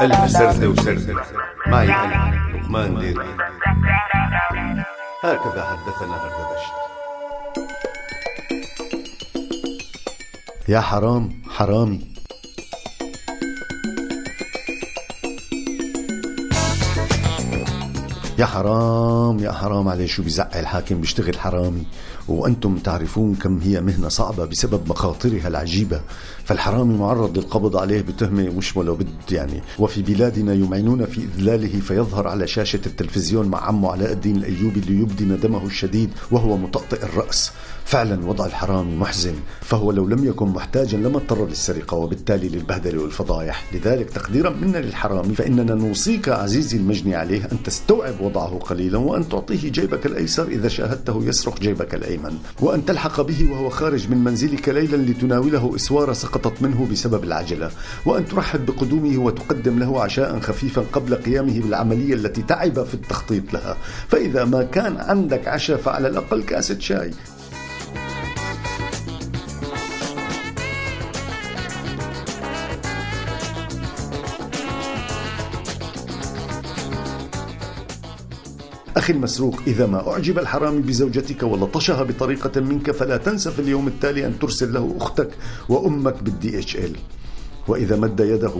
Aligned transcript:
ألف 0.00 0.30
سردة 0.30 0.68
وسردة 0.68 1.22
معي 1.66 1.88
أنا 1.94 2.34
لقمان 2.54 2.98
ديري 2.98 3.24
هكذا 5.24 5.64
حدثنا 5.64 6.16
هردبشت 6.16 6.72
يا 10.68 10.80
حرام 10.80 11.42
حرامي 11.50 12.09
يا 18.40 18.46
حرام 18.46 19.38
يا 19.38 19.52
حرام 19.52 19.88
عليه 19.88 20.06
شو 20.06 20.22
بيزعل 20.22 20.48
الحاكم 20.54 21.00
بيشتغل 21.00 21.38
حرامي؟ 21.38 21.86
وأنتم 22.28 22.76
تعرفون 22.76 23.34
كم 23.34 23.58
هي 23.58 23.80
مهنة 23.80 24.08
صعبة 24.08 24.44
بسبب 24.44 24.88
مخاطرها 24.88 25.48
العجيبة. 25.48 26.00
فالحرامي 26.44 26.98
معرض 26.98 27.38
للقبض 27.38 27.76
عليه 27.76 28.00
بتهمة 28.00 28.48
مش 28.48 28.76
ولو 28.76 28.94
بد 28.94 29.32
يعني. 29.32 29.62
وفي 29.78 30.02
بلادنا 30.02 30.54
يمعنون 30.54 31.06
في 31.06 31.20
إذلاله 31.20 31.80
فيظهر 31.80 32.28
على 32.28 32.46
شاشة 32.46 32.80
التلفزيون 32.86 33.48
مع 33.48 33.64
عمه 33.66 33.90
علاء 33.92 34.12
الدين 34.12 34.36
الأيوبي 34.36 34.80
ليبدي 34.80 35.24
ندمه 35.24 35.66
الشديد 35.66 36.10
وهو 36.30 36.56
مطأطئ 36.56 37.02
الرأس. 37.02 37.52
فعلا 37.84 38.26
وضع 38.26 38.46
الحرامي 38.46 38.96
محزن. 38.96 39.34
فهو 39.60 39.92
لو 39.92 40.08
لم 40.08 40.24
يكن 40.24 40.46
محتاجا 40.48 40.98
لما 40.98 41.16
اضطر 41.16 41.46
للسرقة 41.46 41.96
وبالتالي 41.96 42.48
للبهدلة 42.48 43.02
والفضايح. 43.02 43.74
لذلك 43.74 44.10
تقديرا 44.10 44.50
منا 44.50 44.78
للحرامي 44.78 45.34
فإننا 45.34 45.74
نوصيك 45.74 46.28
عزيزي 46.28 46.76
المجني 46.76 47.14
عليه 47.14 47.48
أن 47.52 47.62
تستوعب 47.62 48.20
وضعه 48.30 48.58
قليلا 48.58 48.98
وأن 48.98 49.28
تعطيه 49.28 49.70
جيبك 49.70 50.06
الأيسر 50.06 50.48
إذا 50.48 50.68
شاهدته 50.68 51.22
يسرق 51.24 51.60
جيبك 51.60 51.94
الأيمن. 51.94 52.38
وأن 52.60 52.84
تلحق 52.84 53.20
به 53.20 53.48
وهو 53.52 53.70
خارج 53.70 54.10
من 54.10 54.24
منزلك 54.24 54.68
ليلا 54.68 54.96
لتناوله 54.96 55.72
إسوارة 55.76 56.12
سقطت 56.12 56.62
منه 56.62 56.88
بسبب 56.92 57.24
العجلة. 57.24 57.70
وأن 58.06 58.26
ترحب 58.26 58.66
بقدومه 58.66 59.18
وتقدم 59.18 59.78
له 59.78 60.02
عشاء 60.02 60.40
خفيفا 60.40 60.84
قبل 60.92 61.14
قيامه 61.14 61.60
بالعملية 61.60 62.14
التي 62.14 62.42
تعب 62.42 62.84
في 62.84 62.94
التخطيط 62.94 63.52
لها. 63.52 63.76
فإذا 64.08 64.44
ما 64.44 64.62
كان 64.62 64.96
عندك 64.96 65.48
عشاء 65.48 65.76
فعلى 65.76 66.08
الأقل 66.08 66.42
كأسة 66.42 66.78
شاي. 66.78 67.10
أخي 79.00 79.12
المسروق 79.12 79.60
إذا 79.66 79.86
ما 79.86 80.12
أعجب 80.12 80.38
الحرامي 80.38 80.80
بزوجتك 80.82 81.42
ولطشها 81.42 82.02
بطريقة 82.02 82.60
منك 82.60 82.90
فلا 82.90 83.16
تنسى 83.16 83.50
في 83.50 83.58
اليوم 83.58 83.88
التالي 83.88 84.26
أن 84.26 84.38
ترسل 84.38 84.72
له 84.72 84.94
أختك 85.00 85.30
وأمك 85.68 86.22
بال 86.22 86.58
DHL 86.58 86.96
وإذا 87.68 87.96
مد 87.96 88.20
يده 88.20 88.52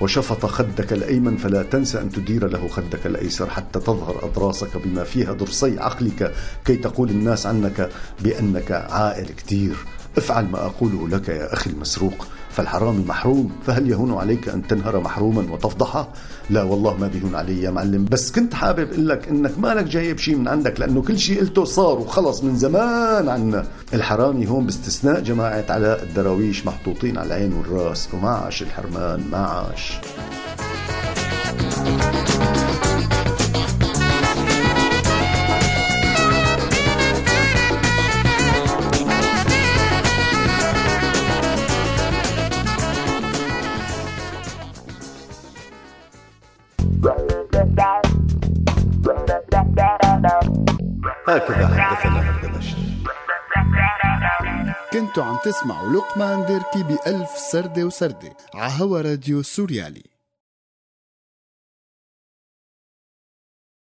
وشفط 0.00 0.46
خدك 0.46 0.92
الأيمن 0.92 1.36
فلا 1.36 1.62
تنسى 1.62 2.00
أن 2.00 2.10
تدير 2.10 2.48
له 2.48 2.68
خدك 2.68 3.06
الأيسر 3.06 3.50
حتى 3.50 3.78
تظهر 3.80 4.24
أضراسك 4.24 4.76
بما 4.76 5.04
فيها 5.04 5.32
ضرسي 5.32 5.78
عقلك 5.78 6.34
كي 6.64 6.76
تقول 6.76 7.10
الناس 7.10 7.46
عنك 7.46 7.90
بأنك 8.20 8.72
عاقل 8.72 9.26
كتير. 9.26 9.76
افعل 10.18 10.44
ما 10.44 10.66
أقوله 10.66 11.08
لك 11.08 11.28
يا 11.28 11.52
أخي 11.52 11.70
المسروق 11.70 12.26
فالحرام 12.50 13.04
محروم 13.08 13.52
فهل 13.66 13.90
يهون 13.90 14.14
عليك 14.14 14.48
أن 14.48 14.66
تنهر 14.66 15.00
محروما 15.00 15.52
وتفضحه؟ 15.52 16.08
لا 16.50 16.62
والله 16.62 16.96
ما 16.96 17.08
بيهون 17.08 17.34
علي 17.34 17.62
يا 17.62 17.70
معلم 17.70 18.04
بس 18.04 18.32
كنت 18.32 18.54
حابب 18.54 18.92
أقول 18.92 19.08
لك 19.08 19.28
إنك 19.28 19.58
مالك 19.58 19.84
جايب 19.84 20.18
شيء 20.18 20.36
من 20.36 20.48
عندك 20.48 20.80
لأنه 20.80 21.02
كل 21.02 21.18
شيء 21.18 21.40
قلته 21.40 21.64
صار 21.64 21.98
وخلص 21.98 22.44
من 22.44 22.56
زمان 22.56 23.28
عنا. 23.28 23.66
الحرامي 23.94 24.48
هون 24.48 24.66
باستثناء 24.66 25.20
جماعة 25.20 25.64
علاء 25.68 26.02
الدراويش 26.02 26.66
محطوطين 26.66 27.18
على 27.18 27.26
العين 27.26 27.52
والراس 27.52 28.08
وما 28.14 28.30
عاش 28.30 28.62
الحرمان 28.62 29.24
ما 29.32 29.72
هكذا 51.36 51.68
حدثنا 51.68 52.20
هردبشت 52.20 52.76
كنتوا 54.92 55.24
عم 55.24 55.36
تسمعوا 55.44 55.92
لقمان 55.92 56.46
ديركي 56.46 56.82
بألف 56.82 57.30
سردة 57.30 57.84
وسردة 57.84 58.32
عهوا 58.54 59.00
راديو 59.00 59.42
سوريالي. 59.42 60.09